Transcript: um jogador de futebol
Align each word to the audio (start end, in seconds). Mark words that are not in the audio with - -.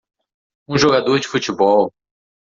um 0.67 0.79
jogador 0.79 1.19
de 1.19 1.27
futebol 1.27 1.93